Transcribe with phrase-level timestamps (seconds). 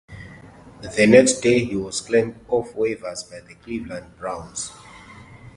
[0.97, 4.71] The next day, he was claimed off waivers by the Cleveland Browns.